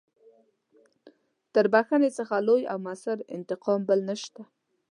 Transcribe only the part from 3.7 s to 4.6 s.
بل نشته.